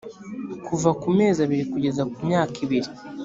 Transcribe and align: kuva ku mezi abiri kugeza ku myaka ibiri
kuva 0.65 0.89
ku 1.01 1.07
mezi 1.17 1.39
abiri 1.45 1.63
kugeza 1.71 2.03
ku 2.13 2.19
myaka 2.27 2.55
ibiri 2.65 2.89